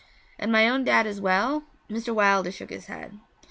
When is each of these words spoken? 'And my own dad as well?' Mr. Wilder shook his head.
'And 0.39 0.51
my 0.51 0.67
own 0.67 0.83
dad 0.83 1.05
as 1.05 1.21
well?' 1.21 1.61
Mr. 1.87 2.11
Wilder 2.15 2.51
shook 2.51 2.71
his 2.71 2.87
head. 2.87 3.19